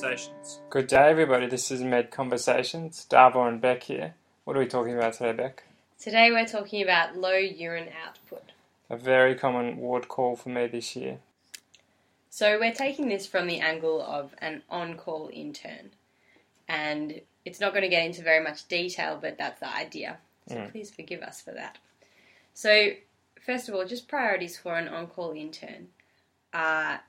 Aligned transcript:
Conversations. 0.00 0.60
Good 0.70 0.86
day, 0.86 1.10
everybody. 1.10 1.46
This 1.46 1.70
is 1.70 1.82
Med 1.82 2.10
Conversations. 2.10 3.06
Davo 3.10 3.46
and 3.46 3.60
Beck 3.60 3.82
here. 3.82 4.14
What 4.44 4.56
are 4.56 4.60
we 4.60 4.66
talking 4.66 4.96
about 4.96 5.12
today, 5.12 5.32
Beck? 5.32 5.62
Today 5.98 6.30
we're 6.30 6.46
talking 6.46 6.82
about 6.82 7.18
low 7.18 7.34
urine 7.34 7.90
output. 8.06 8.52
A 8.88 8.96
very 8.96 9.34
common 9.34 9.76
ward 9.76 10.08
call 10.08 10.36
for 10.36 10.48
me 10.48 10.68
this 10.68 10.96
year. 10.96 11.18
So 12.30 12.58
we're 12.58 12.72
taking 12.72 13.10
this 13.10 13.26
from 13.26 13.46
the 13.46 13.60
angle 13.60 14.00
of 14.00 14.34
an 14.38 14.62
on-call 14.70 15.28
intern. 15.34 15.90
And 16.66 17.20
it's 17.44 17.60
not 17.60 17.72
going 17.72 17.82
to 17.82 17.88
get 17.90 18.06
into 18.06 18.22
very 18.22 18.42
much 18.42 18.68
detail, 18.68 19.18
but 19.20 19.36
that's 19.36 19.60
the 19.60 19.70
idea. 19.70 20.16
So 20.48 20.54
Mm. 20.54 20.70
please 20.72 20.90
forgive 20.90 21.20
us 21.20 21.42
for 21.42 21.50
that. 21.52 21.76
So, 22.54 22.92
first 23.44 23.68
of 23.68 23.74
all, 23.74 23.84
just 23.84 24.08
priorities 24.08 24.56
for 24.56 24.76
an 24.76 24.88
on-call 24.88 25.32
intern 25.32 25.88
are 26.54 27.00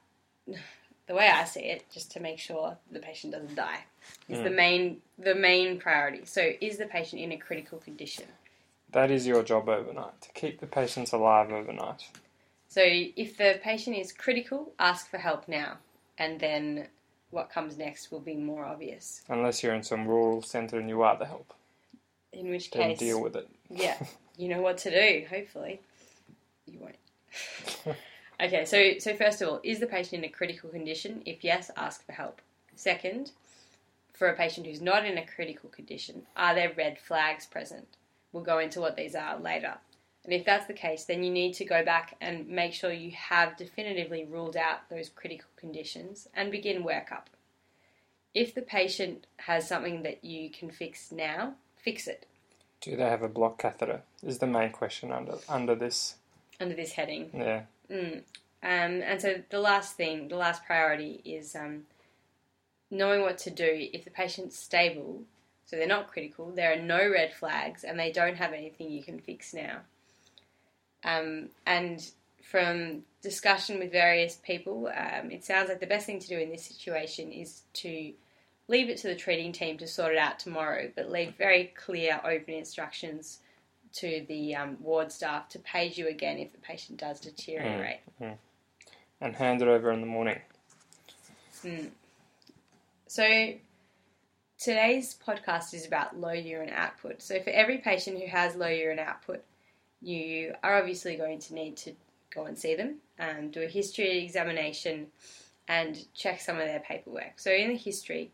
the 1.11 1.17
way 1.17 1.27
I 1.27 1.43
see 1.43 1.59
it, 1.63 1.83
just 1.91 2.09
to 2.11 2.21
make 2.21 2.39
sure 2.39 2.77
the 2.89 2.99
patient 2.99 3.33
doesn't 3.33 3.53
die, 3.55 3.81
is 4.29 4.39
the 4.39 4.49
Mm. 4.49 4.55
main 4.55 5.01
the 5.19 5.35
main 5.35 5.77
priority. 5.77 6.23
So, 6.25 6.53
is 6.61 6.77
the 6.77 6.85
patient 6.85 7.21
in 7.21 7.33
a 7.33 7.37
critical 7.37 7.79
condition? 7.79 8.27
That 8.93 9.11
is 9.11 9.27
your 9.27 9.43
job 9.43 9.67
overnight, 9.67 10.21
to 10.21 10.29
keep 10.31 10.61
the 10.61 10.67
patients 10.67 11.11
alive 11.11 11.51
overnight. 11.51 12.07
So 12.69 12.81
if 12.83 13.35
the 13.35 13.59
patient 13.61 13.97
is 13.97 14.13
critical, 14.13 14.71
ask 14.79 15.09
for 15.09 15.17
help 15.17 15.49
now, 15.49 15.79
and 16.17 16.39
then 16.39 16.87
what 17.29 17.49
comes 17.49 17.77
next 17.77 18.09
will 18.11 18.21
be 18.21 18.35
more 18.35 18.65
obvious. 18.65 19.21
Unless 19.27 19.61
you're 19.63 19.75
in 19.75 19.83
some 19.83 20.07
rural 20.07 20.41
centre 20.41 20.79
and 20.79 20.87
you 20.87 21.01
are 21.01 21.17
the 21.17 21.25
help. 21.25 21.53
In 22.31 22.49
which 22.49 22.71
Then 22.71 22.91
case, 22.91 22.99
deal 22.99 23.21
with 23.21 23.35
it. 23.35 23.49
yeah, 23.69 23.97
you 24.37 24.47
know 24.47 24.61
what 24.61 24.77
to 24.79 24.89
do. 24.89 25.25
Hopefully, 25.29 25.81
you 26.65 26.79
won't. 26.79 27.97
okay, 28.41 28.65
so 28.65 28.99
so 28.99 29.15
first 29.15 29.41
of 29.41 29.49
all, 29.49 29.59
is 29.63 29.79
the 29.79 29.87
patient 29.87 30.23
in 30.23 30.29
a 30.29 30.33
critical 30.33 30.69
condition? 30.69 31.21
If 31.25 31.43
yes, 31.43 31.71
ask 31.77 32.05
for 32.05 32.13
help. 32.13 32.41
Second, 32.75 33.31
for 34.13 34.27
a 34.27 34.35
patient 34.35 34.67
who's 34.67 34.81
not 34.81 35.05
in 35.05 35.17
a 35.17 35.25
critical 35.25 35.69
condition, 35.69 36.23
are 36.35 36.55
there 36.55 36.73
red 36.75 36.97
flags 36.99 37.45
present? 37.45 37.87
We'll 38.31 38.43
go 38.43 38.59
into 38.59 38.79
what 38.79 38.95
these 38.95 39.15
are 39.15 39.39
later. 39.39 39.75
And 40.23 40.33
if 40.33 40.45
that's 40.45 40.67
the 40.67 40.73
case, 40.73 41.05
then 41.05 41.23
you 41.23 41.31
need 41.31 41.53
to 41.55 41.65
go 41.65 41.83
back 41.83 42.15
and 42.21 42.47
make 42.47 42.73
sure 42.73 42.91
you 42.91 43.11
have 43.11 43.57
definitively 43.57 44.23
ruled 44.23 44.55
out 44.55 44.89
those 44.89 45.09
critical 45.09 45.49
conditions 45.55 46.27
and 46.33 46.51
begin 46.51 46.83
workup. 46.83 47.25
If 48.33 48.53
the 48.53 48.61
patient 48.61 49.25
has 49.37 49.67
something 49.67 50.03
that 50.03 50.23
you 50.23 50.51
can 50.51 50.69
fix 50.69 51.11
now, 51.11 51.55
fix 51.75 52.07
it 52.07 52.25
Do 52.81 52.95
they 52.95 53.03
have 53.03 53.23
a 53.23 53.27
block 53.27 53.57
catheter? 53.57 54.01
Is 54.23 54.37
the 54.37 54.47
main 54.47 54.71
question 54.71 55.11
under 55.11 55.37
under 55.49 55.75
this. 55.75 56.15
under 56.59 56.75
this 56.75 56.93
heading. 56.93 57.31
Yeah. 57.33 57.63
Mm. 57.91 58.17
Um, 58.63 59.01
and 59.01 59.21
so 59.21 59.41
the 59.49 59.59
last 59.59 59.97
thing, 59.97 60.27
the 60.27 60.35
last 60.35 60.63
priority 60.65 61.21
is 61.25 61.55
um, 61.55 61.83
knowing 62.89 63.21
what 63.21 63.39
to 63.39 63.49
do 63.49 63.89
if 63.91 64.03
the 64.03 64.11
patient's 64.11 64.57
stable, 64.57 65.23
so 65.65 65.75
they're 65.75 65.87
not 65.87 66.11
critical, 66.11 66.51
there 66.51 66.73
are 66.73 66.81
no 66.81 67.09
red 67.09 67.33
flags, 67.33 67.83
and 67.83 67.99
they 67.99 68.11
don't 68.11 68.37
have 68.37 68.53
anything 68.53 68.91
you 68.91 69.03
can 69.03 69.19
fix 69.19 69.53
now. 69.53 69.79
Um, 71.03 71.49
and 71.65 72.07
from 72.43 73.03
discussion 73.23 73.79
with 73.79 73.91
various 73.91 74.35
people, 74.35 74.87
um, 74.87 75.31
it 75.31 75.43
sounds 75.43 75.69
like 75.69 75.79
the 75.79 75.87
best 75.87 76.05
thing 76.05 76.19
to 76.19 76.27
do 76.27 76.37
in 76.37 76.49
this 76.49 76.63
situation 76.63 77.31
is 77.31 77.63
to 77.73 78.13
leave 78.67 78.89
it 78.89 78.97
to 78.97 79.07
the 79.07 79.15
treating 79.15 79.51
team 79.51 79.77
to 79.79 79.87
sort 79.87 80.13
it 80.13 80.19
out 80.19 80.37
tomorrow, 80.37 80.91
but 80.95 81.09
leave 81.09 81.33
very 81.35 81.73
clear, 81.75 82.21
open 82.23 82.53
instructions 82.53 83.39
to 83.93 84.25
the 84.27 84.55
um, 84.55 84.77
ward 84.79 85.11
staff 85.11 85.49
to 85.49 85.59
page 85.59 85.97
you 85.97 86.07
again 86.07 86.37
if 86.37 86.51
the 86.51 86.59
patient 86.59 86.99
does 86.99 87.19
deteriorate. 87.19 87.99
And 89.19 89.35
hand 89.35 89.61
it 89.61 89.67
over 89.67 89.91
in 89.91 90.01
the 90.01 90.07
morning. 90.07 90.39
So 93.07 93.53
today's 94.57 95.15
podcast 95.27 95.73
is 95.73 95.85
about 95.85 96.17
low 96.17 96.31
urine 96.31 96.71
output. 96.71 97.21
So 97.21 97.39
for 97.41 97.49
every 97.49 97.77
patient 97.79 98.19
who 98.19 98.27
has 98.27 98.55
low 98.55 98.67
urine 98.67 98.99
output, 98.99 99.43
you 100.01 100.55
are 100.63 100.77
obviously 100.79 101.15
going 101.15 101.39
to 101.39 101.53
need 101.53 101.77
to 101.77 101.93
go 102.33 102.45
and 102.45 102.57
see 102.57 102.75
them, 102.75 102.95
um, 103.19 103.51
do 103.51 103.61
a 103.61 103.67
history 103.67 104.23
examination, 104.23 105.07
and 105.67 106.05
check 106.15 106.41
some 106.41 106.57
of 106.57 106.65
their 106.65 106.79
paperwork. 106.79 107.33
So 107.37 107.51
in 107.51 107.69
the 107.69 107.77
history, 107.77 108.31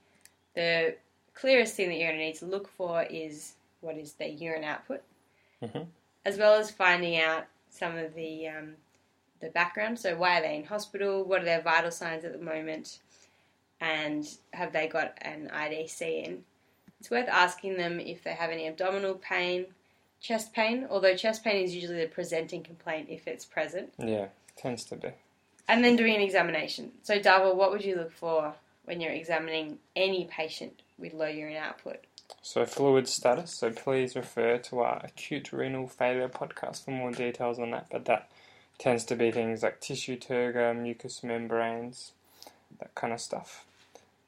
the 0.56 0.96
clearest 1.34 1.76
thing 1.76 1.90
that 1.90 1.98
you're 1.98 2.08
going 2.08 2.20
to 2.20 2.26
need 2.26 2.36
to 2.36 2.46
look 2.46 2.70
for 2.70 3.04
is 3.04 3.54
what 3.82 3.98
is 3.98 4.14
their 4.14 4.30
urine 4.30 4.64
output, 4.64 5.02
Mhm. 5.62 5.88
as 6.26 6.38
well 6.38 6.56
as 6.56 6.70
finding 6.72 7.18
out 7.20 7.46
some 7.70 7.98
of 7.98 8.14
the 8.16 8.48
um, 8.48 8.76
the 9.40 9.50
background. 9.50 10.00
So 10.00 10.16
why 10.18 10.40
are 10.40 10.42
they 10.42 10.56
in 10.58 10.66
hospital? 10.66 11.24
What 11.24 11.42
are 11.42 11.46
their 11.46 11.62
vital 11.62 11.92
signs 11.92 12.24
at 12.26 12.32
the 12.34 12.44
moment? 12.44 13.00
and 13.80 14.28
have 14.54 14.74
they 14.74 14.88
got 14.88 15.14
an 15.22 15.52
IDC 15.54 16.02
in? 16.26 16.44
It's 17.00 17.12
worth 17.12 17.28
asking 17.28 17.78
them 17.78 18.00
if 18.00 18.24
they 18.24 18.32
have 18.34 18.50
any 18.50 18.68
abdominal 18.68 19.14
pain, 19.14 19.68
chest 20.20 20.52
pain, 20.52 20.88
although 20.90 21.16
chest 21.16 21.44
pain 21.44 21.64
is 21.64 21.76
usually 21.76 22.00
the 22.02 22.08
presenting 22.08 22.64
complaint 22.64 23.08
if 23.12 23.28
it's 23.28 23.46
present, 23.46 23.94
Yeah, 24.00 24.30
tends 24.56 24.84
to 24.86 24.96
be. 24.96 25.10
and 25.68 25.84
then 25.84 25.96
doing 25.96 26.16
an 26.16 26.22
examination. 26.22 26.92
So, 27.04 27.20
Darwell, 27.20 27.56
what 27.56 27.70
would 27.70 27.86
you 27.86 27.98
look 27.98 28.12
for 28.14 28.56
when 28.86 29.00
you're 29.00 29.12
examining 29.12 29.78
any 29.96 30.26
patient 30.26 30.82
with 30.98 31.14
low 31.14 31.28
urine 31.28 31.58
output? 31.58 32.04
So 32.42 32.66
fluid 32.66 33.08
status. 33.08 33.58
So 33.60 33.72
please 33.72 34.16
refer 34.16 34.58
to 34.58 34.80
our 34.80 35.02
acute 35.04 35.52
renal 35.52 35.88
failure 35.88 36.30
podcast 36.30 36.86
for 36.86 36.92
more 36.92 37.12
details 37.12 37.60
on 37.60 37.72
that. 37.72 37.88
But 37.92 38.06
that 38.06 38.30
tends 38.78 39.04
to 39.06 39.16
be 39.16 39.32
things 39.32 39.64
like 39.64 39.82
tissue 39.82 40.18
turgor, 40.18 40.78
mucous 40.80 41.24
membranes, 41.24 42.14
that 42.80 42.94
kind 42.96 43.14
of 43.14 43.22
stuff. 43.22 43.66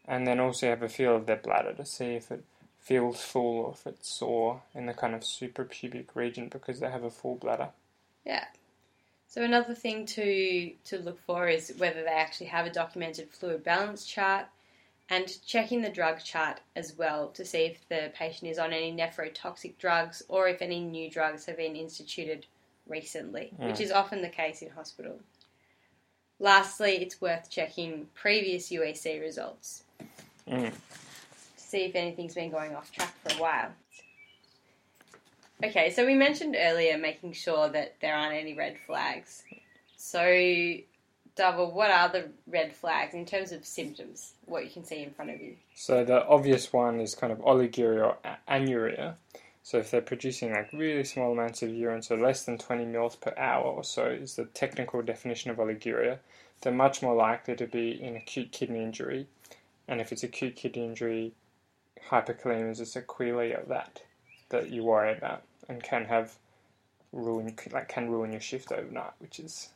And 0.07 0.25
then 0.25 0.39
also 0.39 0.67
have 0.67 0.81
a 0.81 0.89
feel 0.89 1.15
of 1.15 1.27
their 1.27 1.37
bladder 1.37 1.73
to 1.73 1.85
see 1.85 2.15
if 2.15 2.31
it 2.31 2.43
feels 2.79 3.21
full 3.21 3.65
or 3.65 3.71
if 3.73 3.85
it's 3.85 4.17
sore 4.17 4.63
in 4.73 4.87
the 4.87 4.93
kind 4.93 5.13
of 5.13 5.21
suprapubic 5.21 6.15
region 6.15 6.49
because 6.49 6.79
they 6.79 6.89
have 6.89 7.03
a 7.03 7.11
full 7.11 7.35
bladder. 7.35 7.69
Yeah. 8.25 8.45
So 9.27 9.43
another 9.43 9.75
thing 9.75 10.07
to 10.07 10.71
to 10.85 10.97
look 10.97 11.19
for 11.21 11.47
is 11.47 11.73
whether 11.77 12.01
they 12.01 12.09
actually 12.09 12.47
have 12.47 12.65
a 12.65 12.71
documented 12.71 13.29
fluid 13.29 13.63
balance 13.63 14.05
chart 14.05 14.47
and 15.09 15.41
checking 15.45 15.81
the 15.81 15.89
drug 15.89 16.23
chart 16.23 16.59
as 16.75 16.95
well 16.97 17.29
to 17.29 17.43
see 17.43 17.59
if 17.65 17.87
the 17.89 18.11
patient 18.15 18.51
is 18.51 18.59
on 18.59 18.71
any 18.73 18.91
nephrotoxic 18.95 19.77
drugs 19.77 20.21
or 20.27 20.47
if 20.47 20.61
any 20.61 20.79
new 20.79 21.09
drugs 21.09 21.45
have 21.45 21.57
been 21.57 21.75
instituted 21.75 22.45
recently, 22.87 23.51
which 23.57 23.79
is 23.79 23.91
often 23.91 24.21
the 24.21 24.29
case 24.29 24.61
in 24.61 24.69
hospital. 24.69 25.19
Lastly, 26.39 26.97
it's 27.01 27.19
worth 27.19 27.49
checking 27.49 28.07
previous 28.15 28.69
UEC 28.71 29.19
results 29.19 29.83
Mm. 30.47 30.71
to 30.71 31.61
see 31.61 31.83
if 31.83 31.95
anything's 31.95 32.33
been 32.33 32.49
going 32.49 32.75
off 32.75 32.91
track 32.91 33.13
for 33.23 33.35
a 33.37 33.41
while. 33.41 33.71
Okay, 35.63 35.91
so 35.91 36.05
we 36.05 36.15
mentioned 36.15 36.55
earlier 36.57 36.97
making 36.97 37.33
sure 37.33 37.67
that 37.69 37.95
there 37.99 38.15
aren't 38.15 38.33
any 38.33 38.53
red 38.53 38.77
flags. 38.87 39.43
So, 39.97 40.21
Davo, 41.35 41.71
what 41.71 41.91
are 41.91 42.09
the 42.09 42.29
red 42.47 42.73
flags 42.75 43.13
in 43.13 43.25
terms 43.25 43.51
of 43.51 43.65
symptoms? 43.65 44.33
What 44.45 44.65
you 44.65 44.71
can 44.71 44.83
see 44.83 45.03
in 45.03 45.11
front 45.11 45.31
of 45.31 45.41
you? 45.41 45.55
So 45.75 46.03
the 46.03 46.25
obvious 46.25 46.73
one 46.73 46.99
is 46.99 47.15
kind 47.15 47.31
of 47.31 47.39
oliguria 47.39 48.05
or 48.05 48.17
anuria. 48.47 49.15
So 49.63 49.77
if 49.77 49.91
they're 49.91 50.01
producing 50.01 50.53
like 50.53 50.73
really 50.73 51.03
small 51.03 51.31
amounts 51.31 51.61
of 51.61 51.69
urine, 51.69 52.01
so 52.01 52.15
less 52.15 52.43
than 52.43 52.57
20 52.57 52.85
mils 52.85 53.15
per 53.15 53.33
hour 53.37 53.65
or 53.65 53.83
so 53.83 54.05
is 54.05 54.35
the 54.35 54.45
technical 54.45 55.01
definition 55.01 55.51
of 55.51 55.57
oliguria, 55.57 56.19
they're 56.61 56.73
much 56.73 57.01
more 57.01 57.15
likely 57.15 57.55
to 57.55 57.67
be 57.67 57.91
in 58.01 58.15
acute 58.15 58.51
kidney 58.51 58.83
injury. 58.83 59.27
And 59.87 60.01
if 60.01 60.11
it's 60.11 60.23
acute 60.23 60.55
kidney 60.55 60.85
injury, 60.85 61.33
hyperkalemia 62.09 62.71
is 62.71 62.79
a 62.79 62.85
sequelae 62.85 63.53
of 63.53 63.67
that 63.67 64.01
that 64.49 64.69
you 64.69 64.83
worry 64.83 65.15
about 65.15 65.43
and 65.67 65.83
can 65.83 66.05
have 66.05 66.37
ruin 67.11 67.55
like 67.71 67.87
can 67.87 68.09
ruin 68.09 68.31
your 68.31 68.41
shift 68.41 68.71
overnight, 68.71 69.13
which 69.19 69.39
is 69.39 69.69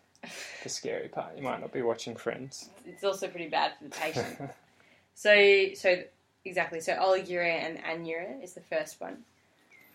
the 0.63 0.69
scary 0.69 1.07
part. 1.07 1.35
You 1.37 1.43
might 1.43 1.61
not 1.61 1.71
be 1.71 1.81
watching 1.81 2.15
Friends. 2.15 2.69
It's 2.85 3.03
also 3.03 3.27
pretty 3.27 3.49
bad 3.49 3.73
for 3.77 3.85
the 3.85 3.89
patient. 3.89 4.51
so, 5.15 5.67
so 5.75 6.03
exactly. 6.45 6.79
So, 6.79 6.93
oliguria 6.93 7.63
and 7.63 7.77
anuria 7.79 8.43
is 8.43 8.53
the 8.53 8.61
first 8.61 8.99
one. 8.99 9.17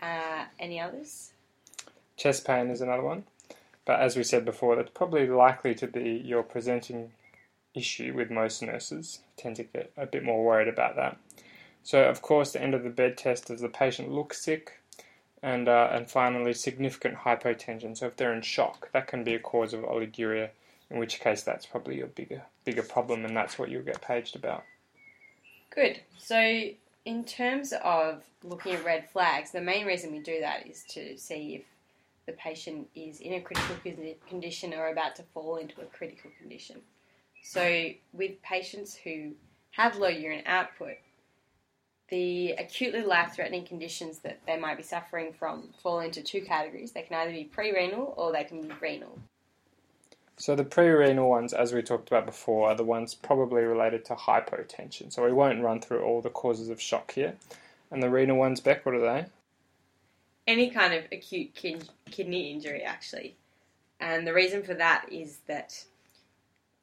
Uh, 0.01 0.45
any 0.59 0.81
others? 0.81 1.33
Chest 2.17 2.47
pain 2.47 2.71
is 2.71 2.81
another 2.81 3.03
one. 3.03 3.25
But 3.85 4.01
as 4.01 4.17
we 4.17 4.23
said 4.23 4.45
before, 4.45 4.77
that's 4.77 4.91
probably 4.91 5.27
likely 5.29 5.75
to 5.77 5.87
be 5.87 6.23
your 6.25 6.43
presenting 6.43 7.13
issue 7.75 8.13
with 8.15 8.31
most 8.31 8.63
nurses. 8.63 9.21
Tend 9.37 9.57
to 9.57 9.65
get 9.65 9.93
a 9.97 10.05
bit 10.05 10.25
more 10.25 10.45
worried 10.45 10.69
about 10.69 10.97
that. 10.97 11.17
So, 11.83 12.05
of 12.05 12.21
course, 12.21 12.53
the 12.53 12.61
end 12.61 12.75
of 12.75 12.83
the 12.83 12.91
bed 12.91 13.17
test 13.17 13.47
does 13.47 13.63
the 13.63 13.69
patient 13.69 14.11
look 14.11 14.35
sick? 14.35 14.81
And, 15.43 15.69
uh, 15.69 15.91
and 15.93 16.11
finally, 16.11 16.53
significant 16.53 17.19
hypotension. 17.19 17.97
So, 17.97 18.07
if 18.07 18.17
they're 18.17 18.35
in 18.35 18.43
shock, 18.43 18.91
that 18.93 19.07
can 19.07 19.23
be 19.23 19.35
a 19.35 19.39
cause 19.39 19.73
of 19.73 19.83
oliguria, 19.83 20.51
in 20.91 20.99
which 20.99 21.21
case 21.21 21.43
that's 21.43 21.67
probably 21.67 21.99
your 21.99 22.09
bigger, 22.09 22.43
bigger 22.65 22.83
problem, 22.83 23.25
and 23.25 23.37
that's 23.37 23.59
what 23.59 23.71
you'll 23.71 23.83
get 23.83 24.01
paged 24.01 24.35
about. 24.35 24.65
Good. 25.71 26.01
So, 26.17 26.71
in 27.05 27.25
terms 27.25 27.73
of 27.85 28.23
looking 28.43 28.75
at 28.75 28.85
red 28.85 29.09
flags, 29.11 29.53
the 29.53 29.61
main 29.61 29.87
reason 29.87 30.13
we 30.13 30.19
do 30.19 30.41
that 30.41 30.67
is 30.67 30.85
to 30.91 31.17
see 31.17 31.57
if 31.57 31.63
the 32.27 32.33
patient 32.33 32.89
is 32.95 33.21
in 33.21 33.35
a 33.35 33.41
critical 33.41 33.77
condition 34.29 34.75
or 34.75 34.89
about 34.89 35.17
to 35.17 35.23
fall 35.23 35.57
into 35.57 35.81
a 35.81 35.87
critical 35.87 36.31
condition. 36.39 36.81
So, 37.43 37.91
with 38.13 38.43
patients 38.43 38.95
who 38.95 39.33
have 39.71 39.97
low 39.97 40.09
urine 40.09 40.43
output, 40.47 40.97
the 42.09 42.53
acutely 42.53 43.03
life 43.03 43.35
threatening 43.35 43.65
conditions 43.65 44.21
that 44.21 44.41
they 44.47 44.59
might 44.59 44.77
be 44.77 44.83
suffering 44.83 45.33
from 45.33 45.69
fall 45.83 46.01
into 46.01 46.23
two 46.23 46.41
categories. 46.41 46.93
They 46.93 47.03
can 47.03 47.17
either 47.17 47.33
be 47.33 47.45
pre 47.45 47.73
renal 47.73 48.15
or 48.17 48.33
they 48.33 48.45
can 48.45 48.63
be 48.63 48.73
renal. 48.81 49.19
So 50.41 50.55
the 50.55 50.65
pre-renal 50.65 51.29
ones, 51.29 51.53
as 51.53 51.75
we 51.75 51.83
talked 51.83 52.09
about 52.09 52.25
before, 52.25 52.71
are 52.71 52.77
the 52.77 52.85
ones 52.85 53.13
probably 53.13 53.63
related 53.63 54.05
to 54.05 54.15
hypotension. 54.15 55.13
So 55.13 55.25
we 55.25 55.33
won't 55.33 55.65
run 55.65 55.81
through 55.81 56.05
all 56.05 56.23
the 56.23 56.31
causes 56.31 56.69
of 56.69 56.81
shock 56.81 57.11
here. 57.11 57.35
And 57.91 58.01
the 58.01 58.09
renal 58.09 58.37
ones, 58.37 58.61
Beck, 58.61 58.87
what 58.87 58.95
are 58.95 59.01
they? 59.01 59.27
Any 60.47 60.71
kind 60.71 60.95
of 60.95 61.05
acute 61.11 61.57
kin- 61.57 61.83
kidney 62.09 62.53
injury, 62.53 62.83
actually. 62.85 63.35
And 63.99 64.25
the 64.25 64.33
reason 64.33 64.63
for 64.63 64.75
that 64.75 65.07
is 65.11 65.39
that 65.49 65.85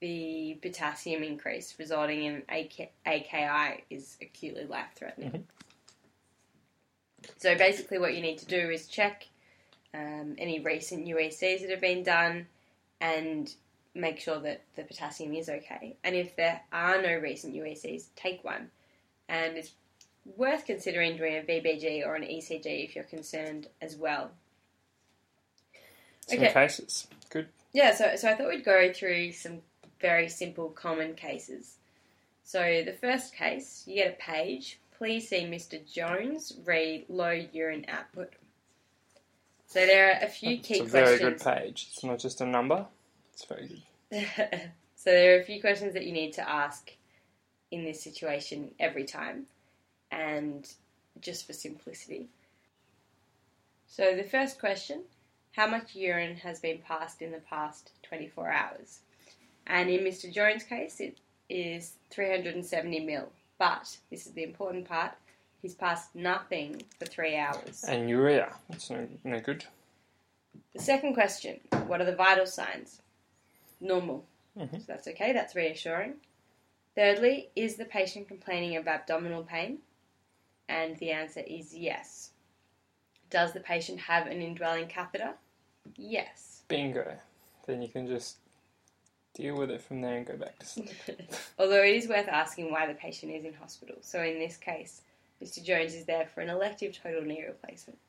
the 0.02 0.58
potassium 0.62 1.24
increase 1.24 1.76
resulting 1.80 2.24
in 2.24 2.44
AK- 2.50 2.92
AKI 3.06 3.84
is 3.90 4.18
acutely 4.22 4.66
life 4.66 4.92
threatening. 4.96 5.32
Mhm. 5.32 5.44
So 7.38 7.56
basically, 7.58 7.98
what 7.98 8.14
you 8.14 8.22
need 8.22 8.38
to 8.40 8.46
do 8.46 8.70
is 8.70 8.88
check 8.88 9.28
um, 9.94 10.36
any 10.38 10.60
recent 10.60 11.08
UECs 11.08 11.62
that 11.62 11.70
have 11.70 11.82
been 11.82 12.04
done 12.04 12.48
and 13.00 13.54
make 13.94 14.20
sure 14.20 14.40
that 14.40 14.62
the 14.76 14.84
potassium 14.84 15.34
is 15.34 15.48
okay. 15.50 15.96
And 16.04 16.16
if 16.16 16.36
there 16.36 16.62
are 16.74 17.02
no 17.02 17.16
recent 17.16 17.56
UECs, 17.56 18.08
take 18.16 18.44
one. 18.44 18.70
And 19.30 19.58
it's 19.58 19.72
worth 20.36 20.66
considering 20.66 21.16
doing 21.16 21.38
a 21.38 21.42
VBG 21.42 22.06
or 22.06 22.16
an 22.16 22.24
ECG 22.24 22.84
if 22.84 22.96
you're 22.96 23.06
concerned 23.06 23.68
as 23.82 23.96
well. 23.96 24.32
Some 26.28 26.40
Okay. 26.40 26.52
cases. 26.52 27.08
Good. 27.30 27.48
Yeah, 27.72 27.94
so, 27.96 28.16
so 28.18 28.30
I 28.30 28.36
thought 28.36 28.50
we'd 28.50 28.66
go 28.66 28.92
through 28.92 29.32
some 29.32 29.62
very 30.06 30.30
simple 30.30 30.70
common 30.70 31.16
cases. 31.16 31.78
So 32.44 32.84
the 32.86 32.94
first 32.94 33.34
case, 33.34 33.84
you 33.88 33.96
get 33.96 34.14
a 34.14 34.24
page. 34.32 34.80
Please 35.00 35.28
see 35.28 35.46
Mr. 35.46 35.78
Jones 35.92 36.54
read 36.64 37.06
low 37.10 37.32
urine 37.32 37.86
output. 37.88 38.32
So 39.66 39.80
there 39.88 40.10
are 40.10 40.24
a 40.24 40.28
few 40.28 40.60
key 40.60 40.82
questions. 40.82 40.86
It's 40.86 40.94
a 40.94 41.06
very 41.06 41.18
good 41.18 41.42
questions. 41.42 41.64
page. 41.64 41.88
It's 41.92 42.04
not 42.04 42.20
just 42.20 42.40
a 42.42 42.46
number. 42.46 42.86
It's 43.34 43.46
very 43.46 43.84
good. 44.12 44.28
so 44.96 45.10
there 45.10 45.36
are 45.36 45.42
a 45.42 45.44
few 45.44 45.60
questions 45.60 45.96
that 45.96 46.06
you 46.06 46.14
need 46.14 46.34
to 46.34 46.48
ask 46.48 46.92
in 47.72 47.84
this 47.84 48.04
situation 48.04 48.70
every 48.80 49.06
time, 49.06 49.48
and 50.12 50.72
just 51.20 51.48
for 51.48 51.54
simplicity. 51.54 52.30
So 53.88 54.16
the 54.16 54.24
first 54.24 54.60
question: 54.60 55.02
How 55.54 55.66
much 55.66 55.96
urine 55.96 56.38
has 56.38 56.60
been 56.60 56.78
passed 56.78 57.24
in 57.24 57.32
the 57.32 57.40
past 57.50 57.92
24 58.04 58.52
hours? 58.52 59.00
And 59.68 59.90
in 59.90 60.02
Mr. 60.04 60.32
Jones' 60.32 60.64
case, 60.64 61.00
it 61.00 61.18
is 61.50 61.94
370 62.12 63.00
mil. 63.02 63.32
But 63.58 63.98
this 64.10 64.26
is 64.26 64.34
the 64.34 64.44
important 64.44 64.86
part: 64.86 65.14
he's 65.62 65.76
passed 65.76 66.16
nothing 66.16 66.82
for 67.00 67.06
three 67.06 67.36
hours. 67.36 67.84
And 67.88 68.10
urea. 68.10 68.54
That's 68.70 68.90
no, 68.90 69.08
no 69.24 69.40
good. 69.40 69.66
The 70.74 70.82
second 70.82 71.14
question 71.14 71.60
What 71.88 72.02
are 72.02 72.06
the 72.06 72.16
vital 72.16 72.46
signs? 72.46 73.02
Normal. 73.80 74.26
Mhm. 74.58 74.80
So 74.80 74.84
that's 74.88 75.08
okay, 75.08 75.34
that's 75.34 75.56
reassuring. 75.56 76.16
Thirdly, 76.96 77.50
is 77.56 77.76
the 77.76 77.86
patient 77.86 78.28
complaining 78.28 78.78
of 78.78 78.88
abdominal 78.88 79.44
pain? 79.44 79.80
And 80.70 80.98
the 80.98 81.12
answer 81.12 81.42
is 81.46 81.76
yes. 81.76 82.32
Does 83.30 83.54
the 83.54 83.60
patient 83.60 84.00
have 84.00 84.28
an 84.28 84.42
indwelling 84.42 84.88
catheter? 84.88 85.34
Yes. 85.98 86.64
Bingo. 86.68 87.18
Then 87.68 87.82
you 87.82 87.90
can 87.90 88.08
just 88.08 88.38
deal 89.36 89.56
with 89.56 89.70
it 89.70 89.82
from 89.82 90.02
there 90.02 90.18
and 90.18 90.26
go 90.26 90.36
back 90.36 90.58
to 90.60 90.66
sleep. 90.66 90.90
Although 91.60 91.84
it 91.84 91.96
is 91.96 92.08
worth 92.08 92.28
asking 92.28 92.72
why 92.72 92.88
the 92.88 92.94
patient 92.94 93.32
is 93.32 93.46
in 93.46 93.54
hospital. 93.54 93.98
So 94.02 94.22
in 94.22 94.40
this 94.40 94.58
case, 94.58 95.02
Mr. 95.44 95.64
Jones 95.64 95.94
is 95.94 96.06
there 96.06 96.28
for 96.34 96.42
an 96.42 96.50
elective 96.50 96.98
total 97.02 97.22
knee 97.22 97.44
replacement. 97.46 98.00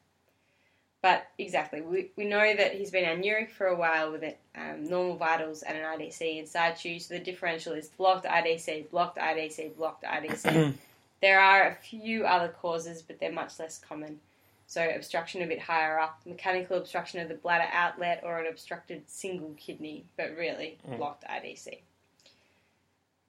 But 1.02 1.28
exactly, 1.38 1.82
we, 1.82 2.10
we 2.16 2.24
know 2.24 2.56
that 2.56 2.74
he's 2.74 2.90
been 2.90 3.04
anuric 3.04 3.50
for 3.50 3.66
a 3.66 3.76
while 3.76 4.10
with 4.10 4.22
it, 4.22 4.38
um, 4.56 4.88
normal 4.88 5.16
vitals 5.16 5.62
and 5.62 5.76
an 5.76 5.84
IDC 5.84 6.38
in 6.38 6.46
situ. 6.46 6.98
So 6.98 7.14
the 7.14 7.20
differential 7.20 7.74
is 7.74 7.88
blocked 7.88 8.24
IDC, 8.24 8.90
blocked 8.90 9.18
IDC, 9.18 9.76
blocked 9.76 10.04
IDC. 10.04 10.74
there 11.20 11.38
are 11.38 11.68
a 11.68 11.74
few 11.74 12.24
other 12.24 12.48
causes, 12.48 13.02
but 13.02 13.20
they're 13.20 13.30
much 13.30 13.58
less 13.58 13.78
common. 13.78 14.20
So 14.66 14.82
obstruction 14.88 15.42
a 15.42 15.46
bit 15.46 15.60
higher 15.60 15.98
up, 15.98 16.20
mechanical 16.26 16.76
obstruction 16.76 17.20
of 17.20 17.28
the 17.28 17.34
bladder 17.34 17.68
outlet, 17.72 18.22
or 18.24 18.38
an 18.40 18.46
obstructed 18.46 19.08
single 19.08 19.54
kidney, 19.56 20.04
but 20.16 20.36
really 20.36 20.78
Mm. 20.88 20.96
blocked 20.96 21.24
IDC. 21.24 21.82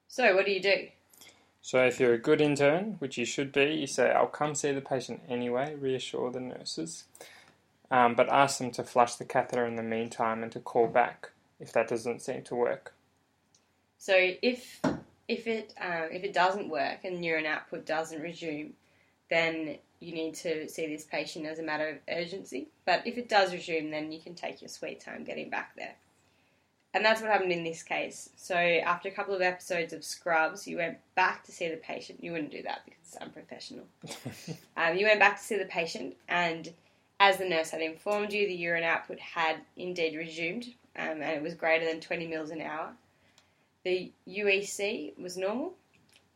So 0.08 0.36
what 0.36 0.46
do 0.46 0.52
you 0.52 0.62
do? 0.62 0.90
So 1.62 1.86
if 1.86 2.00
you're 2.00 2.14
a 2.14 2.18
good 2.18 2.42
intern, 2.42 2.94
which 3.00 3.18
you 3.18 3.26
should 3.26 3.52
be, 3.52 3.66
you 3.76 3.88
say, 3.88 4.10
I'll 4.12 4.28
come 4.28 4.56
see 4.56 4.72
the 4.72 4.82
patient 4.82 5.22
anyway, 5.28 5.76
reassure 5.76 6.32
the 6.32 6.40
nurses. 6.40 7.04
Um, 7.92 8.16
but 8.16 8.30
ask 8.30 8.58
them 8.58 8.72
to 8.72 8.84
flush 8.84 9.16
the 9.16 9.26
catheter 9.26 9.66
in 9.66 9.76
the 9.76 9.84
meantime 9.84 10.44
and 10.44 10.52
to 10.54 10.60
call 10.60 10.88
back 10.88 11.32
if 11.60 11.72
that 11.74 11.88
doesn't 11.88 12.22
seem 12.22 12.44
to 12.44 12.56
work. 12.56 12.94
So 13.98 14.14
if 14.42 14.82
if 15.28 15.48
it 15.48 15.74
um, 15.80 16.10
if 16.12 16.24
it 16.24 16.34
doesn't 16.34 16.70
work 16.70 17.04
and 17.04 17.24
urine 17.24 17.46
output 17.46 17.86
doesn't 17.86 18.22
resume, 18.22 18.74
then 19.30 19.78
you 20.00 20.14
need 20.14 20.36
to 20.36 20.68
see 20.70 20.88
this 20.88 21.04
patient 21.04 21.46
as 21.46 21.60
a 21.60 21.64
matter 21.64 21.90
of 21.90 21.98
urgency. 22.10 22.70
But 22.86 23.06
if 23.06 23.18
it 23.18 23.30
does 23.30 23.54
resume, 23.54 23.92
then 23.92 24.12
you 24.12 24.20
can 24.20 24.36
take 24.36 24.62
your 24.62 24.70
sweet 24.70 25.00
time 25.00 25.24
getting 25.24 25.50
back 25.50 25.76
there. 25.76 25.96
And 26.94 27.06
that's 27.06 27.22
what 27.22 27.30
happened 27.30 27.52
in 27.52 27.64
this 27.64 27.84
case. 27.84 28.30
So 28.38 28.56
after 28.56 29.10
a 29.10 29.12
couple 29.12 29.36
of 29.36 29.42
episodes 29.42 29.94
of 29.94 30.04
scrubs, 30.04 30.68
you 30.68 30.78
went 30.78 30.98
back 31.16 31.44
to 31.44 31.52
see 31.52 31.70
the 31.70 31.78
patient. 31.78 32.24
You 32.24 32.32
wouldn't 32.32 32.52
do 32.52 32.64
that 32.64 32.86
because 32.86 33.00
it's 33.06 33.18
unprofessional. 33.18 33.86
Um, 34.78 34.96
you 34.96 35.08
went 35.08 35.20
back 35.20 35.38
to 35.38 35.44
see 35.44 35.58
the 35.58 35.66
patient, 35.66 36.16
and 36.30 36.72
as 37.20 37.38
the 37.38 37.50
nurse 37.50 37.72
had 37.72 37.82
informed 37.82 38.32
you, 38.32 38.48
the 38.48 38.54
urine 38.54 38.84
output 38.84 39.20
had 39.20 39.58
indeed 39.76 40.16
resumed, 40.16 40.66
um, 40.96 41.22
and 41.22 41.24
it 41.24 41.42
was 41.42 41.56
greater 41.56 41.84
than 41.84 42.00
20 42.00 42.28
mils 42.28 42.52
an 42.52 42.62
hour. 42.62 42.92
The 43.84 44.12
UEC 44.28 45.18
was 45.18 45.36
normal, 45.36 45.74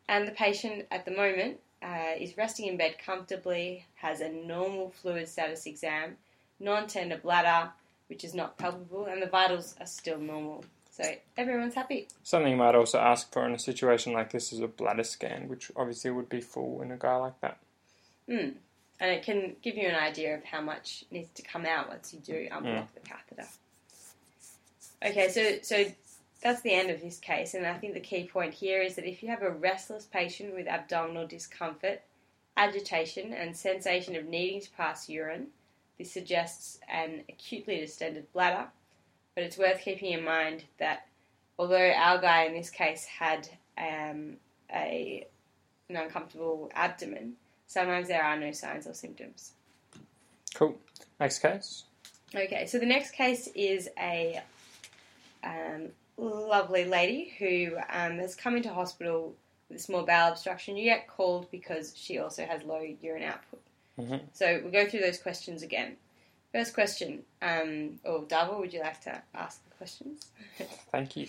and 0.10 0.28
the 0.28 0.32
patient 0.32 0.88
at 0.90 1.06
the 1.06 1.12
moment 1.12 1.60
uh, 1.82 2.14
is 2.20 2.38
resting 2.38 2.68
in 2.68 2.78
bed 2.78 2.96
comfortably, 3.04 3.86
has 3.96 4.22
a 4.22 4.30
normal 4.30 4.92
fluid 4.92 5.28
status 5.28 5.66
exam, 5.66 6.18
non 6.60 6.88
tender 6.88 7.18
bladder, 7.18 7.72
which 8.08 8.24
is 8.24 8.34
not 8.34 8.58
palpable, 8.58 9.06
and 9.06 9.22
the 9.22 9.28
vitals 9.28 9.76
are 9.80 9.86
still 9.86 10.20
normal. 10.20 10.64
So 10.92 11.04
everyone's 11.38 11.74
happy. 11.74 12.08
Something 12.24 12.52
you 12.52 12.58
might 12.58 12.76
also 12.76 13.00
ask 13.00 13.32
for 13.32 13.46
in 13.46 13.54
a 13.54 13.60
situation 13.60 14.14
like 14.14 14.32
this 14.32 14.52
is 14.52 14.60
a 14.60 14.68
bladder 14.68 15.04
scan, 15.04 15.48
which 15.48 15.72
obviously 15.76 16.12
would 16.12 16.30
be 16.30 16.42
full 16.42 16.82
in 16.82 16.92
a 16.92 16.98
guy 16.98 17.16
like 17.16 17.40
that. 17.42 17.58
Mm. 18.30 18.54
And 19.00 19.12
it 19.12 19.24
can 19.24 19.56
give 19.62 19.78
you 19.78 19.88
an 19.88 19.96
idea 19.96 20.36
of 20.36 20.44
how 20.44 20.62
much 20.62 21.06
needs 21.10 21.30
to 21.36 21.42
come 21.42 21.66
out 21.66 21.90
once 21.90 22.14
you 22.14 22.20
do 22.20 22.48
unblock 22.52 22.88
the 22.94 23.00
catheter. 23.00 23.48
Okay, 25.04 25.30
so 25.30 25.58
so 25.64 25.92
that's 26.42 26.62
the 26.62 26.74
end 26.74 26.90
of 26.90 27.02
this 27.02 27.20
case, 27.20 27.54
and 27.54 27.66
I 27.66 27.78
think 27.78 27.94
the 27.94 28.00
key 28.00 28.28
point 28.28 28.54
here 28.54 28.82
is 28.82 28.96
that 28.96 29.08
if 29.08 29.22
you 29.22 29.30
have 29.30 29.44
a 29.44 29.52
restless 29.52 30.06
patient 30.06 30.56
with 30.56 30.68
abdominal 30.68 31.28
discomfort, 31.28 32.02
agitation, 32.58 33.34
and 33.34 33.56
sensation 33.56 34.16
of 34.16 34.26
needing 34.26 34.60
to 34.62 34.72
pass 34.72 35.08
urine, 35.08 35.48
this 35.98 36.12
suggests 36.12 36.80
an 36.90 37.24
acutely 37.30 37.78
distended 37.78 38.32
bladder. 38.34 38.68
But 39.36 39.44
it's 39.44 39.58
worth 39.58 39.82
keeping 39.82 40.12
in 40.12 40.24
mind 40.24 40.64
that 40.80 41.08
although 41.60 41.92
our 41.92 42.20
guy 42.20 42.46
in 42.46 42.54
this 42.54 42.70
case 42.70 43.06
had 43.06 43.48
um, 43.78 44.38
a 44.74 45.28
an 45.90 45.98
uncomfortable 45.98 46.72
abdomen, 46.74 47.34
sometimes 47.68 48.08
there 48.08 48.24
are 48.24 48.38
no 48.38 48.52
signs 48.52 48.88
or 48.88 48.94
symptoms. 48.94 49.52
Cool. 50.56 50.78
Next 51.20 51.40
case. 51.40 51.84
Okay, 52.34 52.66
so 52.66 52.80
the 52.80 52.86
next 52.86 53.12
case 53.12 53.48
is 53.54 53.90
a 54.00 54.42
um, 55.44 55.90
lovely 56.22 56.86
lady 56.86 57.34
who 57.40 57.78
um, 57.90 58.18
has 58.20 58.36
come 58.36 58.56
into 58.56 58.70
hospital 58.74 59.36
with 59.70 59.80
a 59.80 59.82
small 59.82 60.04
bowel 60.04 60.32
obstruction. 60.32 60.78
You 60.78 60.86
get 60.86 61.08
called 61.08 61.50
because 61.52 61.94
she 61.96 62.20
also 62.20 62.46
has 62.46 62.64
low 62.64 62.82
urine 63.02 63.24
output. 63.24 63.62
Mhm. 64.00 64.22
So 64.34 64.62
we'll 64.64 64.72
go 64.72 64.88
through 64.88 65.02
those 65.02 65.20
questions 65.20 65.64
again. 65.64 65.98
First 66.52 66.74
question, 66.74 67.24
um, 67.42 68.00
or 68.04 68.24
Davo, 68.24 68.60
would 68.60 68.74
you 68.74 68.82
like 68.82 69.00
to 69.02 69.22
ask 69.34 69.64
the 69.64 69.76
questions? 69.76 70.32
Thank 70.92 71.16
you. 71.16 71.28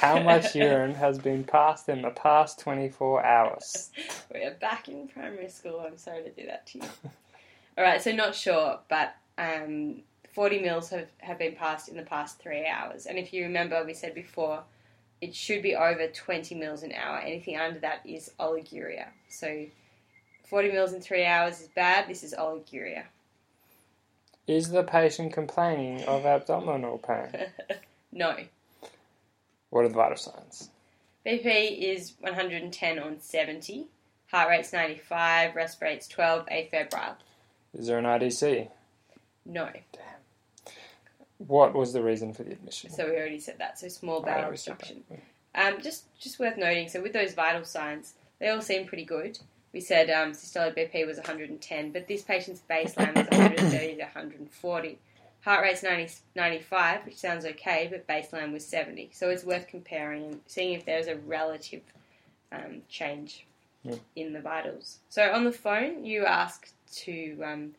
How 0.00 0.18
much 0.22 0.54
urine 0.54 0.94
has 0.94 1.18
been 1.18 1.44
passed 1.44 1.90
in 1.90 2.00
the 2.02 2.10
past 2.10 2.58
24 2.60 3.24
hours? 3.24 3.90
We 4.32 4.44
are 4.44 4.54
back 4.54 4.88
in 4.88 5.08
primary 5.08 5.48
school. 5.48 5.80
I'm 5.80 5.96
sorry 5.96 6.22
to 6.22 6.30
do 6.30 6.46
that 6.46 6.66
to 6.68 6.78
you. 6.78 6.84
All 7.76 7.84
right, 7.84 8.00
so 8.00 8.12
not 8.12 8.34
sure, 8.34 8.78
but 8.88 9.14
um, 9.38 10.02
40 10.38 10.60
mils 10.60 10.90
have, 10.90 11.08
have 11.18 11.36
been 11.36 11.56
passed 11.56 11.88
in 11.88 11.96
the 11.96 12.04
past 12.04 12.38
three 12.38 12.64
hours. 12.64 13.06
And 13.06 13.18
if 13.18 13.32
you 13.32 13.42
remember, 13.42 13.82
we 13.84 13.92
said 13.92 14.14
before, 14.14 14.62
it 15.20 15.34
should 15.34 15.62
be 15.62 15.74
over 15.74 16.06
20 16.06 16.54
mils 16.54 16.84
an 16.84 16.92
hour. 16.92 17.18
Anything 17.18 17.56
under 17.56 17.80
that 17.80 18.02
is 18.04 18.30
oliguria. 18.38 19.06
So 19.28 19.66
40 20.48 20.70
mils 20.70 20.92
in 20.92 21.00
three 21.00 21.24
hours 21.24 21.60
is 21.60 21.66
bad. 21.74 22.08
This 22.08 22.22
is 22.22 22.36
oliguria. 22.38 23.02
Is 24.46 24.70
the 24.70 24.84
patient 24.84 25.32
complaining 25.32 26.04
of 26.04 26.24
abdominal 26.24 26.98
pain? 26.98 27.48
no. 28.12 28.36
What 29.70 29.86
are 29.86 29.88
the 29.88 29.94
vital 29.94 30.18
signs? 30.18 30.70
BP 31.26 31.78
is 31.80 32.12
110 32.20 32.98
on 33.00 33.18
70. 33.18 33.88
Heart 34.30 34.48
rate's 34.50 34.72
95. 34.72 35.56
Respirate's 35.56 36.06
12. 36.06 36.46
Afebrile. 36.46 37.16
Is 37.76 37.88
there 37.88 37.98
an 37.98 38.04
IDC? 38.04 38.68
No. 39.44 39.68
What 41.38 41.74
was 41.74 41.92
the 41.92 42.02
reason 42.02 42.32
for 42.34 42.42
the 42.42 42.52
admission? 42.52 42.90
So 42.90 43.06
we 43.08 43.16
already 43.16 43.38
said 43.40 43.56
that. 43.58 43.78
So 43.78 43.88
small 43.88 44.16
Oh, 44.18 44.22
bowel 44.22 44.42
we 44.44 44.50
obstruction. 44.50 45.04
Um, 45.54 45.80
just 45.80 46.04
just 46.18 46.38
worth 46.38 46.56
noting. 46.56 46.88
So 46.88 47.00
with 47.00 47.12
those 47.12 47.34
vital 47.34 47.64
signs, 47.64 48.14
they 48.38 48.48
all 48.48 48.60
seem 48.60 48.86
pretty 48.86 49.04
good. 49.04 49.38
We 49.72 49.80
said 49.80 50.10
um, 50.10 50.32
systolic 50.32 50.76
BP 50.76 51.06
was 51.06 51.16
110, 51.18 51.92
but 51.92 52.08
this 52.08 52.22
patient's 52.22 52.62
baseline 52.68 53.14
was 53.14 53.26
130 53.30 53.96
to 53.96 54.02
140. 54.02 54.98
Heart 55.44 55.62
rate's 55.62 55.82
90, 55.82 56.12
95, 56.34 57.04
which 57.06 57.16
sounds 57.16 57.44
okay, 57.44 57.86
but 57.90 58.06
baseline 58.08 58.52
was 58.52 58.66
70. 58.66 59.10
So 59.12 59.30
it's 59.30 59.44
worth 59.44 59.68
comparing 59.68 60.24
and 60.24 60.40
seeing 60.46 60.72
if 60.72 60.84
there's 60.84 61.06
a 61.06 61.16
relative 61.16 61.82
um, 62.50 62.82
change 62.88 63.46
Yeah. 63.84 63.96
in 64.16 64.32
the 64.32 64.40
vitals. 64.40 64.98
So 65.10 65.30
on 65.30 65.44
the 65.44 65.52
phone, 65.52 66.04
you 66.04 66.24
ask 66.24 66.68
to 67.04 67.40
um, 67.44 67.74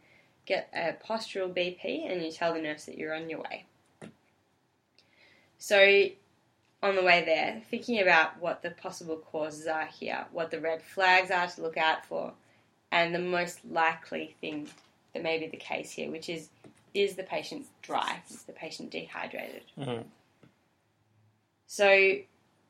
get 0.49 0.69
a 0.73 0.95
postural 1.07 1.53
BP 1.53 2.11
and 2.11 2.21
you 2.23 2.31
tell 2.31 2.53
the 2.53 2.61
nurse 2.61 2.85
that 2.85 2.97
you're 2.97 3.15
on 3.15 3.29
your 3.29 3.39
way. 3.39 3.65
So 5.59 6.07
on 6.81 6.95
the 6.95 7.03
way 7.03 7.23
there, 7.23 7.61
thinking 7.69 8.01
about 8.01 8.41
what 8.41 8.63
the 8.63 8.71
possible 8.71 9.17
causes 9.17 9.67
are 9.67 9.85
here, 9.85 10.25
what 10.31 10.49
the 10.49 10.59
red 10.59 10.81
flags 10.81 11.29
are 11.29 11.47
to 11.47 11.61
look 11.61 11.77
out 11.77 12.05
for, 12.05 12.33
and 12.91 13.13
the 13.13 13.19
most 13.19 13.59
likely 13.69 14.35
thing 14.41 14.67
that 15.13 15.21
may 15.21 15.37
be 15.37 15.47
the 15.47 15.57
case 15.57 15.91
here, 15.91 16.09
which 16.09 16.27
is 16.27 16.49
is 16.95 17.15
the 17.15 17.23
patient 17.23 17.67
dry? 17.83 18.19
Is 18.31 18.43
the 18.43 18.53
patient 18.53 18.89
dehydrated? 18.89 19.61
Mhm. 19.77 20.05
So, 21.67 22.15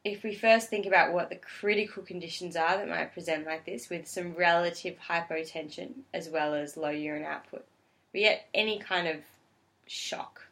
if 0.03 0.23
we 0.23 0.33
first 0.33 0.69
think 0.69 0.85
about 0.85 1.13
what 1.13 1.29
the 1.29 1.35
critical 1.35 2.03
conditions 2.03 2.55
are 2.55 2.77
that 2.77 2.87
might 2.87 3.13
present 3.13 3.45
like 3.45 3.65
this, 3.65 3.89
with 3.89 4.07
some 4.07 4.33
relative 4.33 4.97
hypotension 5.09 5.91
as 6.13 6.29
well 6.29 6.53
as 6.53 6.77
low 6.77 6.89
urine 6.89 7.25
output, 7.25 7.65
we 8.13 8.21
get 8.21 8.47
any 8.53 8.79
kind 8.79 9.07
of 9.07 9.17
shock. 9.87 10.43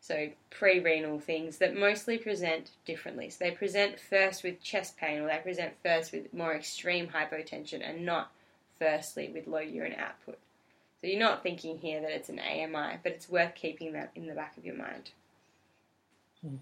So, 0.00 0.30
pre 0.50 0.80
renal 0.80 1.20
things 1.20 1.58
that 1.58 1.76
mostly 1.76 2.18
present 2.18 2.70
differently. 2.84 3.30
So, 3.30 3.44
they 3.44 3.52
present 3.52 4.00
first 4.00 4.42
with 4.42 4.60
chest 4.60 4.96
pain, 4.96 5.20
or 5.20 5.28
they 5.28 5.38
present 5.38 5.74
first 5.84 6.10
with 6.10 6.34
more 6.34 6.54
extreme 6.54 7.06
hypotension, 7.06 7.88
and 7.88 8.04
not 8.04 8.32
firstly 8.80 9.30
with 9.32 9.46
low 9.46 9.60
urine 9.60 9.94
output. 9.96 10.38
So, 11.00 11.06
you're 11.06 11.20
not 11.20 11.44
thinking 11.44 11.78
here 11.78 12.00
that 12.00 12.10
it's 12.10 12.28
an 12.28 12.40
AMI, 12.40 12.98
but 13.04 13.12
it's 13.12 13.30
worth 13.30 13.54
keeping 13.54 13.92
that 13.92 14.10
in 14.16 14.26
the 14.26 14.34
back 14.34 14.56
of 14.56 14.64
your 14.64 14.76
mind. 14.76 15.10
Hmm. 16.40 16.56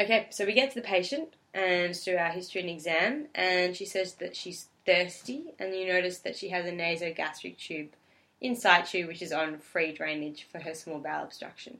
Okay, 0.00 0.28
so 0.30 0.44
we 0.44 0.52
get 0.52 0.70
to 0.70 0.80
the 0.80 0.86
patient 0.86 1.34
and 1.54 1.98
do 2.04 2.16
our 2.16 2.30
history 2.30 2.60
and 2.60 2.70
exam, 2.70 3.26
and 3.34 3.74
she 3.76 3.84
says 3.84 4.14
that 4.14 4.36
she's 4.36 4.68
thirsty, 4.86 5.54
and 5.58 5.74
you 5.74 5.86
notice 5.86 6.18
that 6.18 6.36
she 6.36 6.50
has 6.50 6.66
a 6.66 6.70
nasogastric 6.70 7.58
tube 7.58 7.88
in 8.40 8.54
situ, 8.54 9.06
which 9.08 9.22
is 9.22 9.32
on 9.32 9.58
free 9.58 9.92
drainage 9.92 10.46
for 10.50 10.60
her 10.60 10.74
small 10.74 10.98
bowel 10.98 11.24
obstruction. 11.24 11.78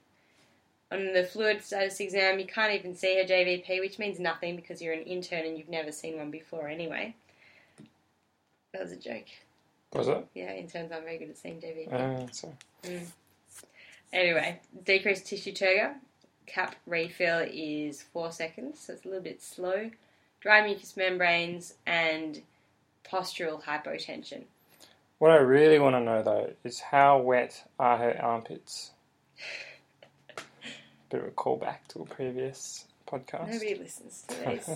On 0.91 1.13
the 1.13 1.23
fluid 1.23 1.63
status 1.63 2.01
exam, 2.01 2.39
you 2.39 2.47
can't 2.47 2.73
even 2.73 2.95
see 2.95 3.17
her 3.19 3.25
JVP, 3.25 3.79
which 3.81 3.99
means 3.99 4.19
nothing 4.19 4.57
because 4.57 4.83
you're 4.83 4.95
an 4.95 5.03
intern 5.03 5.45
and 5.45 5.57
you've 5.57 5.69
never 5.69 5.93
seen 5.93 6.17
one 6.17 6.31
before 6.31 6.67
anyway. 6.67 7.15
That 8.73 8.83
was 8.83 8.93
a 8.93 8.97
joke. 8.97 9.27
Was 9.93 10.09
it? 10.09 10.27
Yeah, 10.35 10.55
interns 10.55 10.91
aren't 10.91 11.05
very 11.05 11.19
good 11.19 11.31
at 11.31 11.39
seeing 11.39 11.61
JVP. 11.61 11.93
Uh, 11.93 12.27
so. 12.33 12.53
Anyway, 14.13 14.61
decreased 14.85 15.27
tissue 15.27 15.53
turgor. 15.53 15.95
Cap 16.49 16.75
refill 16.87 17.47
is 17.51 18.03
four 18.03 18.33
seconds, 18.33 18.81
so 18.81 18.95
it's 18.95 19.05
a 19.05 19.09
little 19.09 19.23
bit 19.23 19.43
slow. 19.43 19.91
Dry 20.41 20.67
mucous 20.67 20.97
membranes 20.97 21.75
and 21.87 22.41
postural 23.05 23.63
hypotension. 23.63 24.45
What 25.19 25.31
I 25.31 25.37
really 25.37 25.79
want 25.79 25.97
to 25.97 26.01
know 26.01 26.23
though 26.23 26.53
is 26.65 26.81
how 26.81 27.19
wet 27.19 27.65
are 27.79 27.99
her 27.99 28.19
armpits? 28.23 28.93
Bit 31.11 31.23
of 31.23 31.29
a 31.29 31.31
callback 31.31 31.79
to 31.89 32.03
a 32.03 32.05
previous 32.05 32.87
podcast. 33.07 33.51
Nobody 33.51 33.75
listens 33.75 34.25
to 34.29 34.35
these. 34.47 34.71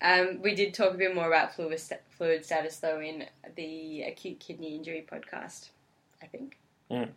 um, 0.00 0.40
we 0.40 0.54
did 0.54 0.72
talk 0.72 0.94
a 0.94 0.96
bit 0.96 1.14
more 1.14 1.26
about 1.26 1.54
fluid, 1.54 1.80
sta- 1.80 1.96
fluid 2.16 2.44
status 2.44 2.76
though 2.76 3.00
in 3.00 3.24
the 3.56 4.02
acute 4.02 4.38
kidney 4.38 4.76
injury 4.76 5.04
podcast, 5.10 5.70
I 6.22 6.26
think. 6.26 6.58
Mm. 6.90 7.08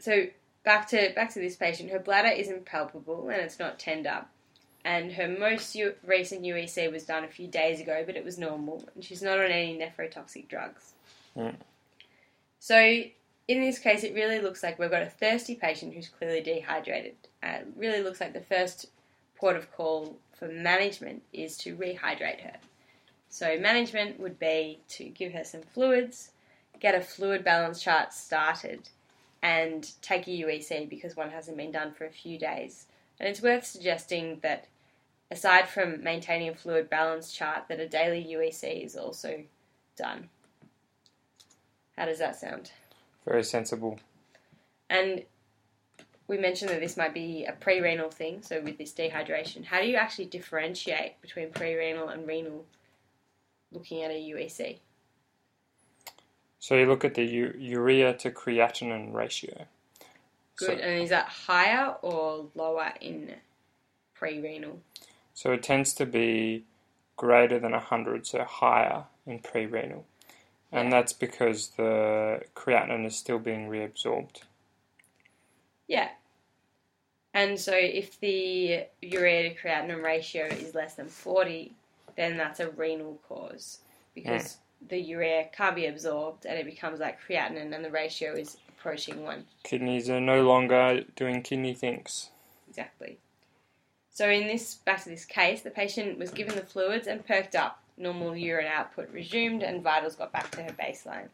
So 0.00 0.26
back 0.68 0.86
to 0.86 1.10
back 1.14 1.32
to 1.32 1.40
this 1.40 1.56
patient. 1.56 1.90
Her 1.90 1.98
bladder 1.98 2.28
isn't 2.28 2.66
palpable 2.66 3.30
and 3.30 3.40
it's 3.40 3.58
not 3.58 3.78
tender. 3.78 4.26
And 4.84 5.10
her 5.12 5.26
most 5.26 5.74
u- 5.74 5.94
recent 6.04 6.42
UEC 6.42 6.92
was 6.92 7.04
done 7.04 7.24
a 7.24 7.28
few 7.28 7.46
days 7.48 7.80
ago, 7.80 8.02
but 8.04 8.16
it 8.16 8.24
was 8.24 8.36
normal, 8.36 8.86
and 8.94 9.02
she's 9.02 9.22
not 9.22 9.38
on 9.38 9.46
any 9.46 9.78
nephrotoxic 9.78 10.46
drugs. 10.46 10.92
Mm. 11.34 11.56
So 12.58 12.78
in 12.78 13.62
this 13.62 13.78
case, 13.78 14.04
it 14.04 14.14
really 14.14 14.40
looks 14.40 14.62
like 14.62 14.78
we've 14.78 14.90
got 14.90 15.00
a 15.00 15.10
thirsty 15.10 15.54
patient 15.54 15.94
who's 15.94 16.08
clearly 16.08 16.42
dehydrated. 16.42 17.16
Uh, 17.42 17.60
it 17.60 17.68
really 17.74 18.02
looks 18.02 18.20
like 18.20 18.34
the 18.34 18.40
first 18.42 18.90
port 19.36 19.56
of 19.56 19.72
call 19.72 20.18
for 20.38 20.48
management 20.48 21.22
is 21.32 21.56
to 21.58 21.76
rehydrate 21.76 22.42
her. 22.42 22.56
So 23.30 23.58
management 23.58 24.20
would 24.20 24.38
be 24.38 24.80
to 24.90 25.04
give 25.04 25.32
her 25.32 25.44
some 25.44 25.62
fluids, 25.62 26.32
get 26.78 26.94
a 26.94 27.00
fluid 27.00 27.42
balance 27.42 27.82
chart 27.82 28.12
started, 28.12 28.90
and 29.42 29.90
take 30.02 30.26
a 30.26 30.30
UEC 30.30 30.88
because 30.88 31.16
one 31.16 31.30
hasn't 31.30 31.56
been 31.56 31.72
done 31.72 31.92
for 31.92 32.04
a 32.04 32.10
few 32.10 32.38
days. 32.38 32.86
And 33.20 33.28
it's 33.28 33.42
worth 33.42 33.64
suggesting 33.64 34.38
that 34.42 34.66
aside 35.30 35.68
from 35.68 36.02
maintaining 36.02 36.48
a 36.48 36.54
fluid 36.54 36.88
balance 36.88 37.32
chart, 37.32 37.68
that 37.68 37.80
a 37.80 37.88
daily 37.88 38.26
UEC 38.30 38.84
is 38.84 38.96
also 38.96 39.42
done. 39.96 40.28
How 41.96 42.06
does 42.06 42.18
that 42.18 42.36
sound? 42.36 42.70
Very 43.26 43.44
sensible. 43.44 43.98
And 44.88 45.24
we 46.28 46.38
mentioned 46.38 46.70
that 46.70 46.80
this 46.80 46.96
might 46.96 47.14
be 47.14 47.44
a 47.44 47.52
pre-renal 47.52 48.10
thing, 48.10 48.42
so 48.42 48.60
with 48.60 48.78
this 48.78 48.92
dehydration, 48.92 49.64
how 49.64 49.80
do 49.80 49.88
you 49.88 49.96
actually 49.96 50.26
differentiate 50.26 51.20
between 51.20 51.50
pre-renal 51.50 52.08
and 52.08 52.26
renal 52.26 52.64
looking 53.72 54.02
at 54.02 54.10
a 54.10 54.14
UEC? 54.14 54.78
So 56.58 56.76
you 56.76 56.86
look 56.86 57.04
at 57.04 57.14
the 57.14 57.24
u- 57.24 57.54
urea 57.58 58.14
to 58.14 58.30
creatinine 58.30 59.14
ratio. 59.14 59.66
Good. 60.56 60.66
So, 60.66 60.72
and 60.72 61.02
is 61.02 61.10
that 61.10 61.28
higher 61.28 61.94
or 62.02 62.46
lower 62.54 62.92
in 63.00 63.34
pre-renal? 64.14 64.80
so 65.38 65.52
it 65.52 65.62
tends 65.62 65.94
to 65.94 66.04
be 66.04 66.64
greater 67.16 67.60
than 67.60 67.70
100, 67.70 68.26
so 68.26 68.42
higher 68.42 69.04
in 69.24 69.38
pre-renal. 69.38 70.04
And 70.72 70.88
Yeah. 70.88 70.96
that's 70.96 71.12
because 71.12 71.68
the 71.76 72.42
creatinine 72.56 73.06
is 73.06 73.16
still 73.16 73.38
being 73.38 73.68
reabsorbed. 73.68 74.42
Yeah. 75.86 76.10
And 77.32 77.60
so 77.60 77.72
if 77.72 78.18
the 78.18 78.86
urea 79.00 79.50
to 79.50 79.54
creatinine 79.54 80.02
ratio 80.02 80.46
is 80.46 80.74
less 80.74 80.96
than 80.96 81.06
40, 81.06 81.72
then 82.16 82.36
that's 82.36 82.58
a 82.58 82.70
renal 82.70 83.20
cause 83.28 83.78
hmm. 83.80 84.20
because 84.20 84.58
the 84.88 84.98
urea 84.98 85.46
can't 85.52 85.74
be 85.74 85.86
absorbed 85.86 86.46
and 86.46 86.58
it 86.58 86.64
becomes 86.64 87.00
like 87.00 87.18
creatinine 87.20 87.74
and 87.74 87.84
the 87.84 87.90
ratio 87.90 88.32
is 88.32 88.56
approaching 88.68 89.24
1 89.24 89.44
Kidneys 89.64 90.08
are 90.08 90.20
no 90.20 90.42
longer 90.42 91.04
doing 91.16 91.42
kidney 91.42 91.74
things. 91.74 92.30
Exactly. 92.68 93.18
So 94.10 94.28
in 94.28 94.46
this 94.46 94.74
back 94.74 95.02
to 95.04 95.10
this 95.10 95.24
case, 95.24 95.62
the 95.62 95.70
patient 95.70 96.18
was 96.18 96.30
given 96.30 96.54
the 96.54 96.62
fluids 96.62 97.06
and 97.06 97.24
perked 97.24 97.54
up. 97.54 97.82
Normal 97.96 98.36
urine 98.36 98.66
output 98.66 99.10
resumed 99.12 99.62
and 99.62 99.82
vitals 99.82 100.14
got 100.14 100.32
back 100.32 100.50
to 100.52 100.62
her 100.62 100.72
baseline. 100.72 101.28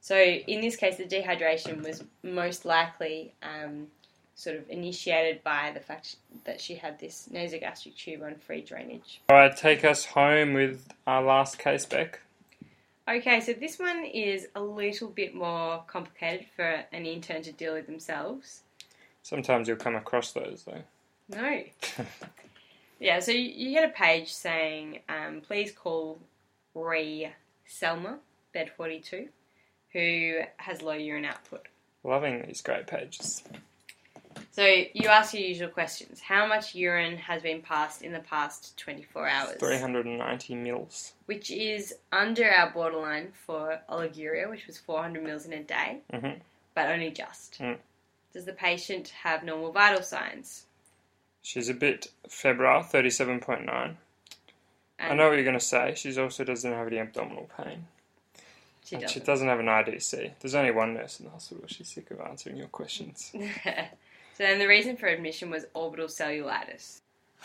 So 0.00 0.16
in 0.16 0.60
this 0.60 0.76
case, 0.76 0.96
the 0.96 1.04
dehydration 1.04 1.82
was 1.82 2.04
most 2.22 2.64
likely 2.64 3.32
um, 3.42 3.86
sort 4.34 4.56
of 4.56 4.68
initiated 4.68 5.42
by 5.44 5.70
the 5.72 5.80
fact 5.80 6.16
that 6.44 6.60
she 6.60 6.74
had 6.74 6.98
this 6.98 7.28
nasogastric 7.32 7.96
tube 7.96 8.22
on 8.22 8.34
free 8.34 8.60
drainage. 8.60 9.20
Alright, 9.30 9.56
take 9.56 9.84
us 9.84 10.04
home 10.04 10.54
with 10.54 10.86
our 11.06 11.22
last 11.22 11.58
case, 11.58 11.86
Beck. 11.86 12.20
Okay, 13.06 13.40
so 13.40 13.52
this 13.52 13.78
one 13.78 14.04
is 14.04 14.48
a 14.54 14.62
little 14.62 15.08
bit 15.08 15.34
more 15.34 15.84
complicated 15.86 16.46
for 16.56 16.84
an 16.90 17.04
intern 17.04 17.42
to 17.42 17.52
deal 17.52 17.74
with 17.74 17.86
themselves. 17.86 18.62
Sometimes 19.22 19.68
you'll 19.68 19.76
come 19.76 19.94
across 19.94 20.32
those 20.32 20.64
though. 20.64 20.82
No. 21.28 21.62
yeah, 23.00 23.20
so 23.20 23.30
you, 23.30 23.40
you 23.40 23.70
get 23.72 23.84
a 23.84 23.92
page 23.92 24.32
saying, 24.32 25.00
um, 25.08 25.42
please 25.42 25.70
call 25.70 26.18
Ree 26.74 27.30
Selma, 27.66 28.18
bed 28.54 28.70
42, 28.74 29.28
who 29.92 30.40
has 30.56 30.80
low 30.80 30.94
urine 30.94 31.26
output. 31.26 31.68
Loving 32.04 32.44
these 32.46 32.62
great 32.62 32.86
pages. 32.86 33.42
So 34.50 34.64
you 34.64 35.08
ask 35.08 35.34
your 35.34 35.42
usual 35.42 35.68
questions. 35.68 36.20
How 36.20 36.46
much 36.46 36.74
urine 36.74 37.16
has 37.18 37.42
been 37.42 37.60
passed 37.62 38.02
in 38.02 38.12
the 38.12 38.20
past 38.20 38.76
24 38.78 39.28
hours? 39.28 39.56
390 39.58 40.54
mils. 40.54 41.12
Which 41.26 41.50
is 41.50 41.94
under 42.12 42.48
our 42.50 42.70
borderline 42.70 43.32
for 43.46 43.80
oliguria, 43.90 44.48
which 44.48 44.66
was 44.66 44.78
400 44.78 45.22
mils 45.22 45.44
in 45.46 45.52
a 45.52 45.62
day, 45.62 45.98
Mhm. 46.12 46.40
but 46.74 46.88
only 46.88 47.10
just. 47.10 47.58
Mm. 47.60 47.78
Does 48.32 48.44
the 48.44 48.52
patient 48.52 49.08
have 49.22 49.42
normal 49.44 49.72
vital 49.72 50.02
signs? 50.02 50.66
She's 51.42 51.68
a 51.68 51.74
bit 51.74 52.08
febrile, 52.28 52.82
37.9. 52.82 53.96
I 54.98 55.14
know 55.14 55.28
what 55.28 55.34
you're 55.34 55.44
going 55.44 55.58
to 55.58 55.64
say. 55.64 55.94
She 55.96 56.16
also 56.18 56.44
doesn't 56.44 56.72
have 56.72 56.86
any 56.86 56.98
abdominal 56.98 57.50
pain. 57.56 57.86
she 58.84 58.94
and 58.96 59.02
doesn't. 59.02 59.14
she 59.20 59.24
doesn't 59.26 59.48
have 59.48 59.60
an 59.60 59.66
IDC. 59.68 60.32
There's 60.40 60.54
only 60.54 60.70
one 60.70 60.94
nurse 60.94 61.18
in 61.18 61.26
the 61.26 61.32
hospital. 61.32 61.64
She's 61.66 61.88
sick 61.88 62.10
of 62.10 62.20
answering 62.20 62.56
your 62.56 62.68
questions. 62.68 63.32
so 64.36 64.44
then 64.44 64.58
the 64.58 64.68
reason 64.68 64.96
for 64.96 65.06
admission 65.06 65.50
was 65.50 65.66
orbital 65.74 66.06
cellulitis. 66.06 67.00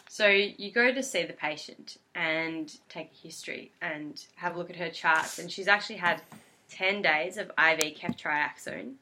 So 0.08 0.28
you 0.28 0.72
go 0.72 0.92
to 0.92 1.04
see 1.04 1.24
the 1.24 1.34
patient 1.34 1.98
and 2.16 2.76
take 2.90 3.12
a 3.12 3.28
history 3.28 3.72
and 3.82 4.24
have 4.36 4.56
a 4.56 4.58
look 4.58 4.70
at 4.70 4.76
her 4.78 4.90
charts, 4.90 5.38
and 5.38 5.52
she's 5.52 5.68
actually 5.68 5.98
had 5.98 6.22
10 6.70 7.02
days 7.02 7.38
of 7.38 7.48
IV 7.50 7.98
ceftriaxone 7.98 8.94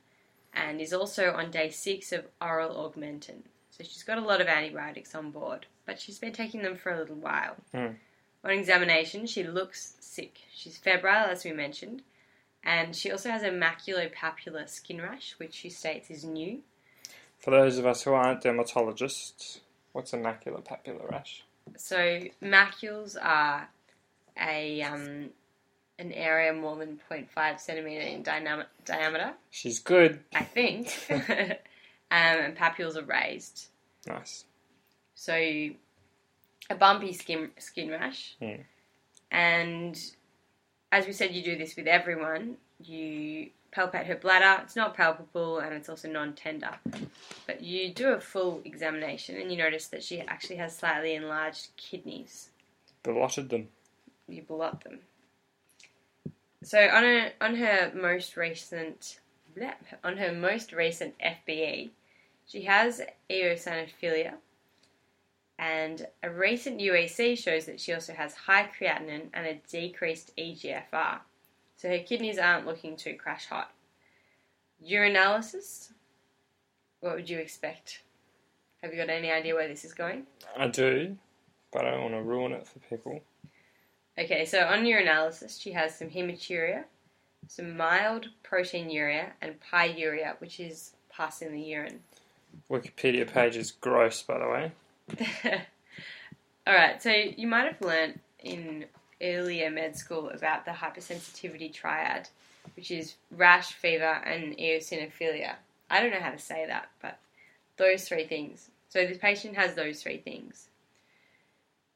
and 0.53 0.81
is 0.81 0.93
also 0.93 1.31
on 1.31 1.51
day 1.51 1.69
6 1.69 2.11
of 2.11 2.25
oral 2.41 2.75
augmentin. 2.75 3.43
So 3.69 3.83
she's 3.83 4.03
got 4.03 4.17
a 4.17 4.21
lot 4.21 4.41
of 4.41 4.47
antibiotics 4.47 5.13
on 5.13 5.31
board, 5.31 5.67
but 5.85 5.99
she's 5.99 6.19
been 6.19 6.33
taking 6.33 6.63
them 6.63 6.75
for 6.75 6.91
a 6.91 6.99
little 6.99 7.15
while. 7.15 7.55
Hmm. 7.73 7.93
On 8.43 8.51
examination, 8.51 9.27
she 9.27 9.43
looks 9.43 9.95
sick. 9.99 10.39
She's 10.53 10.77
febrile, 10.77 11.27
as 11.27 11.43
we 11.43 11.51
mentioned, 11.51 12.01
and 12.63 12.95
she 12.95 13.11
also 13.11 13.29
has 13.29 13.43
a 13.43 13.49
maculopapular 13.49 14.67
skin 14.67 15.01
rash, 15.01 15.35
which 15.37 15.53
she 15.53 15.69
states 15.69 16.09
is 16.09 16.23
new. 16.23 16.61
For 17.37 17.51
those 17.51 17.77
of 17.77 17.85
us 17.85 18.03
who 18.03 18.13
aren't 18.13 18.41
dermatologists, 18.43 19.59
what's 19.93 20.13
a 20.13 20.17
macular 20.17 20.63
papular 20.63 21.05
rash? 21.09 21.43
So 21.75 22.21
macules 22.41 23.15
are 23.21 23.69
a 24.39 24.81
um, 24.81 25.29
an 25.99 26.11
area 26.13 26.53
more 26.53 26.75
than 26.77 26.99
0.5 27.09 27.59
centimeter 27.59 28.01
in 28.01 28.23
dynam- 28.23 28.65
diameter, 28.85 29.33
She's 29.49 29.79
good. 29.79 30.19
I 30.33 30.43
think, 30.43 30.87
um, 31.09 31.19
and 32.11 32.55
papules 32.57 32.95
are 32.95 33.03
raised. 33.03 33.67
Nice. 34.07 34.45
So 35.15 35.33
a 35.33 36.75
bumpy 36.77 37.13
skin 37.13 37.51
skin 37.57 37.89
rash, 37.89 38.35
Hmm. 38.39 38.61
and 39.31 39.99
as 40.91 41.05
we 41.05 41.11
said, 41.13 41.31
you 41.33 41.43
do 41.43 41.57
this 41.57 41.75
with 41.75 41.87
everyone. 41.87 42.57
You 42.83 43.49
palpate 43.77 44.07
her 44.07 44.15
bladder. 44.15 44.61
It's 44.63 44.75
not 44.75 44.95
palpable, 44.95 45.59
and 45.59 45.73
it's 45.73 45.89
also 45.89 46.09
non-tender. 46.09 46.71
But 47.45 47.61
you 47.61 47.93
do 47.93 48.09
a 48.09 48.19
full 48.19 48.61
examination, 48.65 49.39
and 49.39 49.51
you 49.51 49.57
notice 49.57 49.87
that 49.87 50.03
she 50.03 50.21
actually 50.21 50.55
has 50.57 50.75
slightly 50.75 51.13
enlarged 51.13 51.69
kidneys. 51.77 52.49
Ballotted 53.03 53.49
them. 53.49 53.67
you 54.27 54.41
ballot 54.41 54.81
them. 54.81 54.99
So 56.63 56.79
on 56.79 57.03
her 57.03 57.31
on 57.39 57.55
her 57.55 57.91
most 57.95 58.35
recent 58.35 59.19
bleh, 59.55 59.75
on 60.03 60.17
her 60.17 60.33
most 60.33 60.73
recent 60.73 61.13
FBE, 61.19 61.91
she 62.45 62.63
has 62.63 63.01
eosinophilia, 63.29 64.33
and 65.59 66.07
a 66.23 66.29
recent 66.29 66.81
UEC 66.81 67.37
shows 67.37 67.65
that 67.65 67.79
she 67.79 67.93
also 67.93 68.13
has 68.13 68.33
high 68.33 68.67
creatinine 68.67 69.29
and 69.33 69.45
a 69.45 69.61
decreased 69.69 70.35
EGFR. 70.35 71.19
So 71.77 71.89
her 71.89 71.99
kidneys 71.99 72.39
aren't 72.39 72.65
looking 72.65 72.97
too 72.97 73.13
crash 73.13 73.45
hot. 73.45 73.71
Urinalysis. 74.83 75.91
What 76.99 77.15
would 77.15 77.29
you 77.29 77.37
expect? 77.37 78.01
Have 78.81 78.91
you 78.91 78.97
got 78.97 79.09
any 79.09 79.31
idea 79.31 79.53
where 79.53 79.67
this 79.67 79.85
is 79.85 79.93
going? 79.93 80.25
I 80.57 80.67
do, 80.67 81.17
but 81.71 81.85
I 81.85 81.91
don't 81.91 82.01
want 82.01 82.13
to 82.15 82.21
ruin 82.21 82.51
it 82.51 82.67
for 82.67 82.79
people. 82.79 83.21
Okay, 84.17 84.45
so 84.45 84.65
on 84.65 84.83
urinalysis, 84.83 85.61
she 85.61 85.71
has 85.73 85.95
some 85.95 86.09
hematuria, 86.09 86.85
some 87.47 87.77
mild 87.77 88.29
proteinuria, 88.43 89.29
and 89.41 89.55
pyuria, 89.61 90.35
which 90.39 90.59
is 90.59 90.93
pus 91.09 91.43
in 91.43 91.53
the 91.53 91.61
urine. 91.61 91.99
Wikipedia 92.69 93.31
page 93.31 93.55
is 93.55 93.71
gross, 93.71 94.23
by 94.23 94.39
the 94.39 94.47
way. 94.47 94.71
Alright, 96.67 97.01
so 97.01 97.11
you 97.11 97.47
might 97.47 97.65
have 97.71 97.81
learnt 97.81 98.19
in 98.39 98.85
earlier 99.21 99.69
med 99.69 99.95
school 99.95 100.29
about 100.29 100.65
the 100.65 100.71
hypersensitivity 100.71 101.73
triad, 101.73 102.29
which 102.75 102.91
is 102.91 103.15
rash, 103.31 103.73
fever, 103.73 104.21
and 104.25 104.57
eosinophilia. 104.57 105.55
I 105.89 106.01
don't 106.01 106.11
know 106.11 106.19
how 106.19 106.31
to 106.31 106.39
say 106.39 106.65
that, 106.67 106.89
but 107.01 107.17
those 107.77 108.07
three 108.07 108.25
things. 108.27 108.69
So 108.89 109.05
this 109.05 109.17
patient 109.17 109.55
has 109.55 109.75
those 109.75 110.01
three 110.01 110.17
things, 110.17 110.67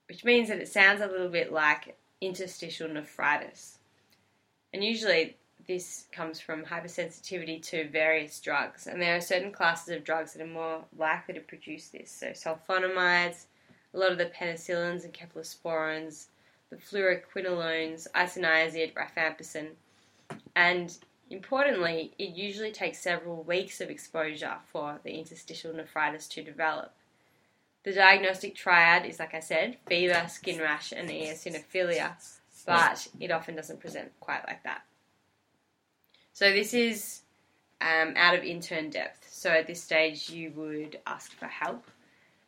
which 0.07 0.23
means 0.23 0.49
that 0.49 0.59
it 0.59 0.67
sounds 0.67 1.01
a 1.01 1.07
little 1.07 1.29
bit 1.29 1.51
like 1.51 1.97
interstitial 2.19 2.87
nephritis. 2.87 3.77
And 4.73 4.83
usually 4.83 5.35
this 5.67 6.05
comes 6.11 6.39
from 6.39 6.63
hypersensitivity 6.63 7.61
to 7.69 7.89
various 7.89 8.39
drugs, 8.39 8.87
and 8.87 9.01
there 9.01 9.15
are 9.15 9.21
certain 9.21 9.51
classes 9.51 9.95
of 9.95 10.03
drugs 10.03 10.33
that 10.33 10.41
are 10.41 10.47
more 10.47 10.83
likely 10.97 11.33
to 11.35 11.39
produce 11.39 11.89
this. 11.89 12.11
So 12.11 12.27
sulfonamides, 12.27 13.45
a 13.93 13.97
lot 13.97 14.11
of 14.11 14.17
the 14.17 14.25
penicillins 14.25 15.03
and 15.03 15.13
cephalosporins, 15.13 16.27
the 16.71 16.77
fluoroquinolones, 16.77 18.07
isoniazid, 18.15 18.93
rifampicin, 18.93 19.67
and 20.55 20.97
importantly, 21.29 22.13
it 22.17 22.33
usually 22.35 22.71
takes 22.71 22.99
several 22.99 23.43
weeks 23.43 23.81
of 23.81 23.89
exposure 23.89 24.55
for 24.71 24.99
the 25.03 25.11
interstitial 25.11 25.73
nephritis 25.73 26.27
to 26.29 26.43
develop. 26.43 26.93
The 27.83 27.93
diagnostic 27.93 28.55
triad 28.55 29.05
is, 29.05 29.19
like 29.19 29.33
I 29.33 29.39
said, 29.39 29.77
fever, 29.87 30.25
skin 30.29 30.59
rash, 30.59 30.91
and 30.91 31.09
eosinophilia, 31.09 32.15
but 32.65 33.07
it 33.19 33.31
often 33.31 33.55
doesn't 33.55 33.79
present 33.79 34.11
quite 34.19 34.47
like 34.47 34.63
that. 34.63 34.83
So 36.33 36.51
this 36.51 36.73
is 36.73 37.21
um, 37.81 38.13
out 38.15 38.35
of 38.35 38.43
intern 38.43 38.91
depth. 38.91 39.27
So 39.29 39.49
at 39.49 39.67
this 39.67 39.83
stage, 39.83 40.29
you 40.29 40.51
would 40.55 40.99
ask 41.05 41.33
for 41.33 41.47
help. 41.47 41.83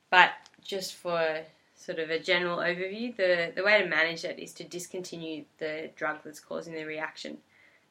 But 0.10 0.32
just 0.64 0.94
for 0.94 1.42
sort 1.84 2.00
of 2.00 2.10
a 2.10 2.20
general 2.20 2.60
overview, 2.60 3.16
the, 3.16 3.52
the 3.54 3.64
way 3.64 3.82
to 3.82 3.88
manage 3.88 4.24
it 4.24 4.40
is 4.40 4.54
to 4.54 4.64
discontinue 4.64 5.44
the 5.58 5.90
drug 5.96 6.20
that's 6.24 6.40
causing 6.40 6.74
the 6.74 6.86
reaction. 6.86 7.38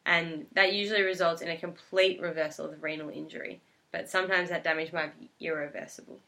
And 0.07 0.46
that 0.55 0.72
usually 0.72 1.02
results 1.02 1.42
in 1.42 1.48
a 1.48 1.57
complete 1.57 2.20
reversal 2.20 2.64
of 2.64 2.70
the 2.72 2.78
renal 2.78 3.11
injury. 3.11 3.61
But 3.92 4.09
sometimes 4.09 4.48
that 4.48 4.64
damage 4.64 4.92
might 4.92 5.18
be 5.20 5.31
irreversible. 5.46 6.18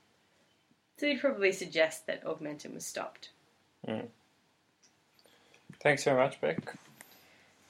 So 0.99 1.07
you'd 1.07 1.21
probably 1.21 1.53
suggest 1.53 2.07
that 2.07 2.25
Augmentin 2.25 2.75
was 2.75 2.85
stopped. 2.85 3.31
Thanks 5.83 6.05
very 6.05 6.19
much, 6.19 6.41
Beck. 6.41 6.75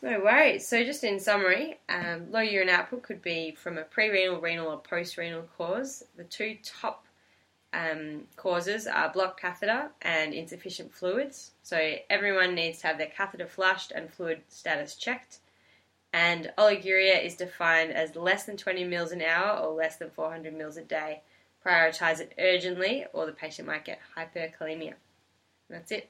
No 0.02 0.20
worries. 0.20 0.68
So, 0.68 0.84
just 0.84 1.02
in 1.02 1.18
summary, 1.18 1.78
um, 1.88 2.30
low 2.30 2.40
urine 2.40 2.68
output 2.68 3.02
could 3.02 3.22
be 3.22 3.52
from 3.52 3.78
a 3.78 3.84
pre-renal, 3.84 4.38
renal, 4.38 4.66
or 4.66 4.78
post-renal 4.78 5.48
cause. 5.56 6.04
The 6.16 6.24
two 6.24 6.58
top 6.62 7.03
um, 7.74 8.22
causes 8.36 8.86
are 8.86 9.12
blocked 9.12 9.40
catheter 9.40 9.90
and 10.02 10.32
insufficient 10.32 10.94
fluids. 10.94 11.50
So, 11.62 11.96
everyone 12.08 12.54
needs 12.54 12.78
to 12.80 12.86
have 12.86 12.98
their 12.98 13.08
catheter 13.08 13.46
flushed 13.46 13.90
and 13.90 14.12
fluid 14.12 14.42
status 14.48 14.94
checked. 14.94 15.38
And 16.12 16.52
oliguria 16.56 17.24
is 17.24 17.34
defined 17.34 17.92
as 17.92 18.14
less 18.14 18.44
than 18.44 18.56
20 18.56 18.84
mils 18.84 19.10
an 19.10 19.20
hour 19.20 19.58
or 19.58 19.74
less 19.74 19.96
than 19.96 20.10
400 20.10 20.56
mils 20.56 20.76
a 20.76 20.82
day. 20.82 21.22
Prioritize 21.66 22.20
it 22.20 22.34
urgently, 22.38 23.06
or 23.12 23.26
the 23.26 23.32
patient 23.32 23.66
might 23.66 23.84
get 23.84 23.98
hyperkalemia. 24.16 24.94
That's 25.68 25.90
it. 25.90 26.08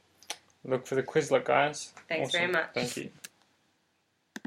Look 0.65 0.87
for 0.87 0.95
the 0.95 1.03
Quizlet, 1.03 1.45
guys. 1.45 1.93
Thanks 2.09 2.33
very 2.33 2.51
much. 2.51 2.69
Thank 2.75 2.97
you. 2.97 3.11